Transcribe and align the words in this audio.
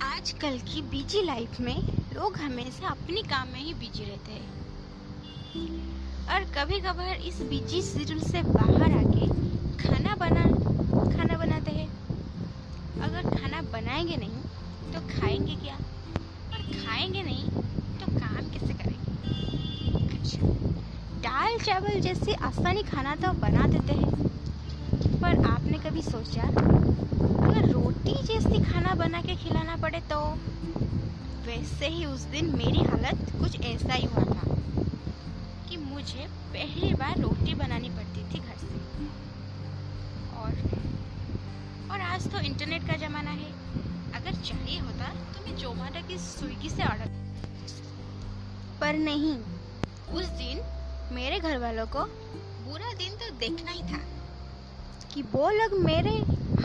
आजकल 0.00 0.58
की 0.68 0.80
busy 0.82 1.22
life 1.22 1.58
में 1.60 1.76
लोग 2.14 2.36
हमेशा 2.38 2.88
अपने 2.88 3.22
काम 3.22 3.48
में 3.48 3.60
ही 3.60 3.72
बिज़ी 3.74 4.04
रहते 4.04 4.32
हैं। 4.32 4.58
और 6.26 6.44
कभी 6.54 6.78
कभार 6.80 7.16
इस 7.28 7.40
बिज़ी 7.50 7.80
शेड्यूल 7.82 8.20
से 8.22 8.42
बाहर 8.42 8.92
आके 8.92 9.26
खाना 9.78 10.14
बना, 10.16 10.44
खाना 11.08 11.36
बनाते 11.38 11.70
हैं। 11.70 11.88
अगर 13.00 13.30
खाना 13.30 13.62
बनाएँगे 13.72 14.16
नहीं 14.16 14.42
तो 14.92 15.00
खाएँगे 15.10 15.56
क्या? 15.56 15.74
और 15.74 16.62
खाएँगे 16.74 17.22
नहीं 17.22 17.50
तो 18.00 18.06
काम 18.16 18.48
कैसे 18.50 18.74
करेंगे? 18.74 19.18
अच्छा 20.16 20.46
दाल 21.28 21.58
चावल 21.58 22.00
जैसे 22.00 22.34
आसानी 22.50 22.82
खाना 22.82 23.14
तो 23.16 23.32
बना 23.40 23.66
देते 23.68 23.92
हैं। 23.92 24.29
आपने 25.70 25.90
कभी 25.90 26.02
सोचा? 26.02 26.42
अगर 26.42 27.68
रोटी 27.72 28.12
जैसी 28.22 28.62
खाना 28.62 28.94
बना 28.94 29.20
के 29.22 29.34
खिलाना 29.36 29.76
पड़े 29.76 30.00
तो? 30.10 30.16
वैसे 31.46 31.88
ही 31.88 32.04
उस 32.04 32.20
दिन 32.32 32.46
मेरी 32.56 32.82
हालत 32.84 33.30
कुछ 33.40 33.60
ऐसा 33.62 33.92
ही 33.92 34.06
हुआ 34.06 34.24
था 34.24 34.56
कि 35.68 35.76
मुझे 35.76 36.26
पहली 36.54 36.92
बार 36.94 37.20
रोटी 37.20 37.54
बनानी 37.54 37.90
पड़ती 37.90 38.24
थी 38.32 38.40
घर 38.40 38.56
से। 38.56 38.80
और 40.40 40.58
और 41.90 42.00
आज 42.08 42.28
तो 42.32 42.40
इंटरनेट 42.40 42.86
का 42.88 42.96
ज़माना 43.06 43.30
है। 43.32 43.50
अगर 44.14 44.42
चाहिए 44.42 44.78
होता 44.80 45.14
तो 45.32 45.46
मैं 45.46 45.56
जोमेटो 45.56 46.06
की 46.08 46.18
स्विगी 46.20 46.70
से 46.70 46.82
ऑर्डर 46.84 47.08
पर 48.80 48.98
नहीं, 48.98 49.34
उस 50.14 50.36
दिन 50.42 50.64
मेरे 51.14 51.38
घर 51.40 51.58
वालों 51.58 51.86
को 51.86 52.04
बुरा 52.64 52.92
दिन 52.94 53.18
तो 53.18 53.36
देखना 53.38 53.70
ही 53.70 53.82
था। 53.82 54.06
कि 55.14 55.22
वो 55.22 55.50
लोग 55.50 55.72
मेरे 55.84 56.10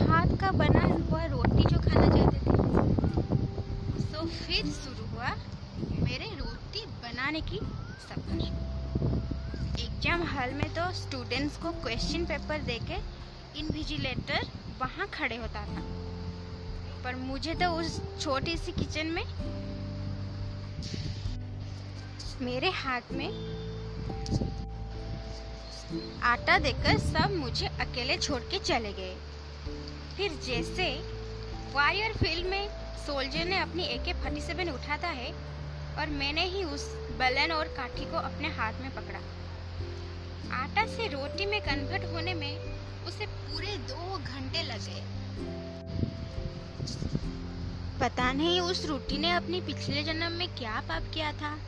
हाथ 0.00 0.36
का 0.40 0.50
बना 0.52 0.82
हुआ 0.82 1.24
रोटी 1.24 1.62
जो 1.64 1.78
खाना 1.78 2.08
चाहते 2.16 2.38
थे। 2.38 2.52
तो 4.12 4.26
फिर 4.26 4.66
शुरू 4.72 5.06
हुआ 5.06 5.30
मेरे 6.02 6.28
रोटी 6.34 6.84
बनाने 7.02 7.40
की 7.40 7.58
सफ़र। 8.04 8.42
एग्ज़ाम 9.80 10.22
हॉल 10.28 10.54
में 10.54 10.68
तो 10.74 10.90
स्टूडेंट्स 10.94 11.56
को 11.56 11.70
क्वेश्चन 11.82 12.24
पेपर 12.24 12.58
दे 12.58 12.78
देके 12.78 12.96
इनविजिलेटर 13.60 14.46
वहाँ 14.80 15.06
खड़े 15.08 15.36
होता 15.36 15.64
था। 15.66 15.82
पर 17.04 17.16
मुझे 17.16 17.54
तो 17.54 17.70
उस 17.70 18.00
छोटी 18.20 18.56
सी 18.56 18.72
किचन 18.72 19.06
में 19.06 19.24
मेरे 22.40 22.70
हाथ 22.74 23.12
में 23.12 23.28
आटा 26.22 26.58
देकर 26.58 26.98
सब 26.98 27.34
मुझे 27.36 27.66
अकेले 27.66 28.16
छोड़ 28.16 28.40
के 28.40 28.58
चले 28.58 28.92
गए। 28.92 29.14
फिर 30.16 30.32
जैसे 30.46 30.86
वायर 31.74 32.12
फ़ील्ड 32.12 32.46
में 32.46 32.68
सोल्जर 33.06 33.44
ने 33.44 33.58
अपनी 33.58 33.84
ए 33.84 33.98
के 33.98 34.12
फटी 34.12 34.40
सेवन 34.40 34.68
उठाता 34.70 35.08
है 35.08 35.32
और 35.98 36.06
मैंने 36.06 36.44
ही 36.44 36.64
उस 36.64 36.88
बलन 37.18 37.52
और 37.52 37.64
काठी 37.64 38.04
को 38.04 38.16
अपने 38.16 38.48
हाथ 38.48 38.72
में 38.72 38.90
पकड़ा। 38.94 39.18
आटा 40.56 40.86
से 40.86 41.08
रोटी 41.08 41.46
में 41.46 41.60
कन्वर्ट 41.60 42.04
होने 42.04 42.34
में 42.34 42.52
उसे 43.06 43.26
पूरे 43.26 43.76
दो 43.90 44.18
घंटे 44.18 44.62
लगे। 44.62 45.02
पता 48.00 48.32
नहीं 48.32 48.60
उस 48.60 48.86
रोटी 48.86 49.18
ने 49.18 49.30
अपने 49.30 49.60
पिछले 49.60 50.02
जन्म 50.02 50.32
में 50.32 50.48
क्या 50.48 50.80
पाप 50.88 51.02
किया 51.14 51.32
था 51.32 51.58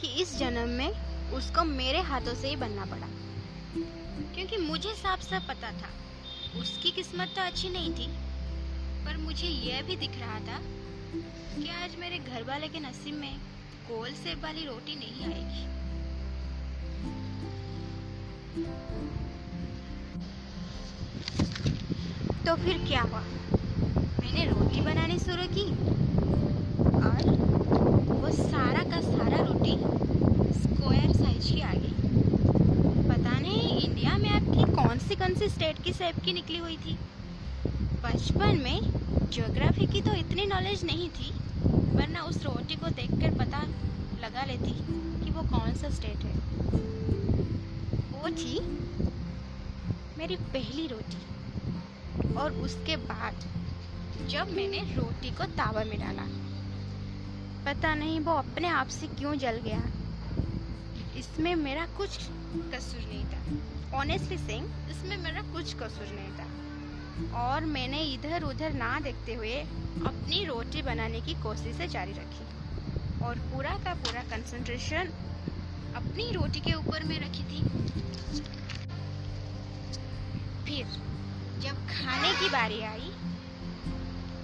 कि 0.00 0.08
इस 0.22 0.38
जन्म 0.38 0.68
में 0.68 0.90
उसको 1.30 1.64
मेरे 1.64 2.00
हाथों 2.00 2.34
से 2.34 2.48
ही 2.48 2.56
बनना 2.56 2.84
पड़ा। 2.84 3.06
क्योंकि 4.18 4.56
मुझे 4.56 4.94
साफ़ 4.94 5.20
साफ़ 5.20 5.48
पता 5.48 5.72
था। 5.72 5.90
उसकी 6.60 6.90
किस्मत 6.90 7.28
तो 7.36 7.42
अच्छी 7.42 7.68
नहीं 7.68 7.90
थी। 7.90 8.08
पर 9.04 9.16
मुझे 9.16 9.48
यह 9.48 9.82
भी 9.82 9.96
दिख 9.96 10.18
रहा 10.18 10.38
था 10.40 10.60
कि 11.62 11.68
आज 11.84 11.96
मेरे 11.96 12.18
घर 12.18 12.42
वाले 12.42 12.68
के 12.68 12.80
नसीब 12.80 13.14
में 13.14 13.38
गोल 13.88 14.10
सेब 14.10 14.42
वाली 14.42 14.64
रोटी 14.64 14.94
नहीं 14.94 15.26
आएगी। 15.34 15.78
तो 22.46 22.54
फिर 22.56 22.78
क्या 22.88 23.02
हुआ? 23.02 23.20
मैंने 24.20 24.44
रोटी 24.50 24.80
बनानी 24.80 25.18
शुरू 25.18 25.42
की 25.42 25.70
और 26.94 27.30
वो 28.12 28.30
सारा 28.30 28.82
का 28.82 29.00
सारा 29.00 29.36
रोटी 29.36 29.76
स्क्वायर 30.60 31.16
साइज़ 31.16 31.52
की 31.52 31.60
आ 31.60 31.72
गई 31.72 31.92
पता 33.08 33.38
नहीं 33.38 33.80
इंडिया 33.80 34.18
में 34.18 34.30
कौन 35.16 35.34
सी 35.34 35.48
स्टेट 35.48 35.82
की 35.82 35.92
सेब 35.92 36.18
की 36.24 36.32
निकली 36.32 36.58
हुई 36.58 36.76
थी। 36.76 36.96
बचपन 38.04 38.60
में 38.64 39.28
ज्योग्राफी 39.30 39.86
की 39.86 40.00
तो 40.02 40.14
इतनी 40.14 40.46
नॉलेज 40.46 40.84
नहीं 40.84 41.08
थी, 41.08 41.30
वरना 41.94 42.22
उस 42.22 42.42
रोटी 42.42 42.74
को 42.74 42.88
देखकर 42.90 43.38
पता 43.38 43.62
लगा 44.20 44.44
लेती 44.44 44.72
कि 45.24 45.30
वो 45.30 45.42
कौन 45.42 45.74
सा 45.74 45.90
स्टेट 45.90 46.24
है। 46.24 46.34
वो 48.12 48.30
थी 48.30 48.60
मेरी 50.18 50.36
पहली 50.36 50.86
रोटी 50.86 52.34
और 52.34 52.52
उसके 52.52 52.96
बाद 52.96 53.34
जब 54.28 54.52
मैंने 54.52 54.80
रोटी 54.94 55.30
को 55.30 55.44
तावा 55.44 55.84
में 55.84 55.98
डाला। 55.98 56.26
पता 57.64 57.94
नहीं 57.94 58.20
वो 58.20 58.32
अपने 58.32 58.68
आप 58.68 58.88
से 58.88 59.06
क्यों 59.06 59.34
जल 59.38 59.60
गया। 59.64 59.82
इसमें 61.18 61.54
मेरा 61.54 61.86
कुछ 61.96 62.16
कसूर 62.74 63.00
नहीं 63.02 63.24
था। 63.24 63.98
ऑनेस्टली 63.98 64.38
सिंह 64.38 64.90
इसमें 64.90 65.16
मेरा 65.16 65.42
कुछ 65.52 65.74
कसूर 65.74 66.08
नहीं 66.10 66.32
था। 66.32 66.46
और 67.38 67.64
मैंने 67.66 68.02
इधर 68.04 68.42
उधर 68.42 68.72
ना 68.72 68.98
देखते 69.00 69.34
हुए 69.34 69.54
अपनी 70.06 70.44
रोटी 70.44 70.82
बनाने 70.82 71.20
की 71.20 71.34
कोशिशें 71.42 71.88
जारी 71.88 72.12
रखी। 72.12 73.24
और 73.24 73.38
पूरा 73.48 73.70
का 73.84 73.94
पूरा 73.94 74.20
कंसंट्रेशन 74.30 75.10
अपनी 75.96 76.30
रोटी 76.32 76.60
के 76.60 76.72
ऊपर 76.72 77.04
में 77.04 77.18
रखी 77.20 77.44
थी। 77.44 77.62
फिर 80.66 80.84
जब 81.60 81.86
खाने 81.88 82.32
की 82.32 82.48
बारी 82.48 82.80
आई 82.82 83.10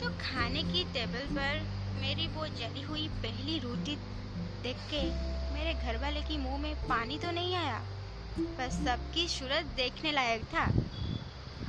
तो 0.01 0.09
खाने 0.21 0.63
की 0.63 0.85
टेबल 0.93 1.35
पर 1.37 1.61
मेरी 2.01 2.27
वो 2.29 2.47
जली 2.59 2.83
हुई 2.83 3.09
पहली 3.23 3.59
रोटी 3.59 3.97
देख 4.63 4.77
के 4.91 5.03
मेरे 5.55 5.75
घर 5.75 5.97
वाले 5.97 6.21
की 6.21 6.39
मुँह 6.39 6.59
में 6.59 6.75
पानी 6.89 7.19
तो 7.19 7.31
नहीं 7.31 7.55
आया 7.55 7.79
बस 8.39 8.73
सबकी 8.85 9.27
सूरत 9.29 9.65
देखने 9.77 10.13
लायक 10.13 10.45
था। 10.45 10.65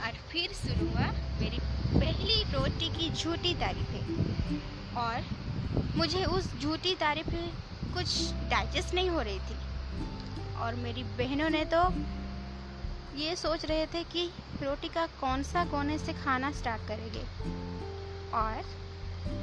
और 0.06 0.14
फिर 0.32 0.54
शुरू 0.54 0.88
हुआ 0.90 1.08
मेरी 1.42 1.60
पहली 2.00 2.42
रोटी 2.54 2.90
की 2.90 3.10
झूठी 3.10 3.54
तारीफें। 3.54 4.96
और 4.96 5.26
मुझे 5.98 6.26
उस 6.26 6.54
झूठी 6.60 6.96
तारीफें 6.96 7.48
कुछ 7.94 8.32
डाइजेस्ट 8.50 8.94
नहीं 8.94 9.10
हो 9.10 9.22
रही 9.22 9.40
थी। 9.40 10.56
और 10.56 10.76
मेरी 10.76 11.04
बहनों 11.04 11.50
ने 11.50 11.64
तो 11.66 11.84
ये 13.18 13.36
सोच 13.36 13.66
रहे 13.66 13.86
थे 13.86 14.04
कि 14.04 14.30
रोटी 14.64 14.88
का 14.88 15.06
कौन 15.22 15.44
सा 15.44 15.66
कोने 15.66 15.98
से 15.98 16.14
खाना 16.14 16.52
स्टार्ट 16.52 16.88
करेंगे। 16.88 17.24
और 18.34 18.62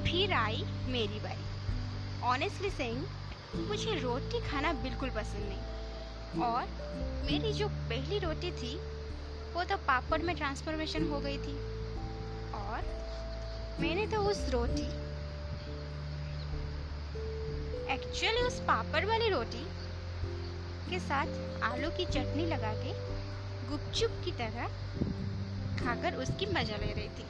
फिर 0.05 0.33
आई 0.33 0.65
मेरी 0.87 1.21
बारी। 1.21 2.21
ऑनेस्टली 2.23 2.71
सेइंग 2.71 3.05
मुझे 3.57 3.99
रोटी 4.01 4.41
खाना 4.41 4.73
बिल्कुल 4.73 5.11
पसंद 5.11 5.49
नहीं। 5.49 6.43
और 6.43 6.67
मेरी 7.27 7.53
जो 7.53 7.69
पहली 7.69 8.19
रोटी 8.19 8.51
थी, 8.53 8.75
वो 9.55 9.65
तो 9.65 9.77
पापड़ 9.77 10.23
में 10.23 10.35
ट्रांसफॉर्मेशन 10.37 11.09
हो 11.09 11.21
गई 11.21 11.37
थी। 11.39 11.55
और 12.55 12.91
मैंने 13.81 14.07
तो 14.07 14.21
उस 14.21 14.49
रोटी 14.51 14.87
एक्चुअली 17.93 18.43
उस 18.43 18.59
पापड़ 18.61 19.05
वाली 19.07 19.29
रोटी 19.29 19.65
के 20.91 20.99
साथ 20.99 21.63
आलू 21.63 21.91
की 21.91 22.05
चटनी 22.05 22.47
लगा 22.47 22.73
के 22.75 22.93
गुपचुप 23.69 24.21
की 24.25 24.33
तरह 24.33 24.67
खाकर 25.79 26.15
उसकी 26.15 26.47
मज़ा 26.47 26.77
ले 26.77 26.93
रही 26.93 27.09
थी। 27.09 27.27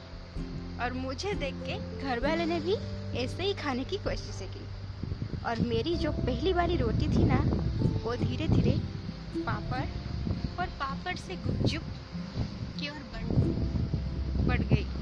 और 0.80 0.92
मुझे 0.92 1.34
देख 1.34 1.54
के 1.54 1.78
घर 1.98 2.20
वाले 2.20 2.46
ने 2.46 2.60
भी 2.60 2.74
ऐसे 3.19 3.42
ही 3.42 3.52
खाने 3.54 3.84
की 3.84 3.96
कोशिशें 3.96 4.48
की। 4.48 4.66
और 5.46 5.60
मेरी 5.60 5.94
जो 5.96 6.12
पहली 6.12 6.52
बारी 6.52 6.76
रोटी 6.76 7.08
थी 7.08 7.24
ना, 7.24 7.38
वो 8.04 8.14
धीरे 8.16 8.48
धीरे 8.48 8.78
पापड़ 9.42 9.84
और 10.60 10.66
पापड़ 10.80 11.16
से 11.16 11.36
गुपचुप 11.36 11.82
की 12.80 12.88
ओर 12.88 13.02
बढ़ 13.14 13.26
बढ़ 14.48 14.62
गई। 14.74 15.01